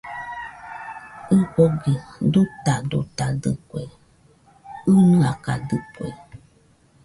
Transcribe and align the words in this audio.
ɨfogɨ 1.37 1.91
dutadutadɨkue, 2.33 3.83
ɨnɨakadɨkue 4.95 6.09